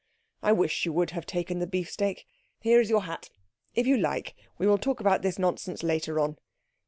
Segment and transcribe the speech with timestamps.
[0.41, 2.25] I wish you would have taken the beefsteak
[2.57, 3.29] here is your hat.
[3.75, 6.39] If you like, we will talk about this nonsense later on.